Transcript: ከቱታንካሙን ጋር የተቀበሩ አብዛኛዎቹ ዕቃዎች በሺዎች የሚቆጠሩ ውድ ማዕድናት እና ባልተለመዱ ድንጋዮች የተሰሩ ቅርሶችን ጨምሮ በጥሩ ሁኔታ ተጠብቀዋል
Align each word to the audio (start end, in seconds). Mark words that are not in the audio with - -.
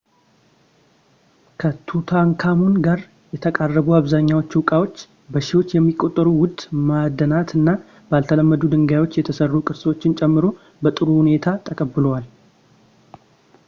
ከቱታንካሙን 1.61 2.75
ጋር 2.87 2.99
የተቀበሩ 3.33 3.85
አብዛኛዎቹ 3.99 4.51
ዕቃዎች 4.63 4.95
በሺዎች 5.35 5.75
የሚቆጠሩ 5.77 6.27
ውድ 6.41 6.57
ማዕድናት 6.87 7.51
እና 7.61 7.67
ባልተለመዱ 8.13 8.63
ድንጋዮች 8.73 9.19
የተሰሩ 9.21 9.53
ቅርሶችን 9.69 10.17
ጨምሮ 10.21 10.47
በጥሩ 10.85 11.07
ሁኔታ 11.21 11.57
ተጠብቀዋል 11.69 12.27